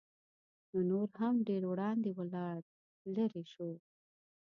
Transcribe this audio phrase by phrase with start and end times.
[0.71, 2.59] نو نور هم ډېر وړاندې ولاړ
[3.13, 3.71] لېرې شو.